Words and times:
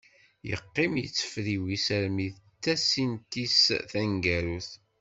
Yeqqim 0.49 0.93
yettefriwis 0.99 1.85
armi 1.97 2.27
d 2.33 2.37
tasint-is 2.61 3.61
taneggarut. 3.91 4.69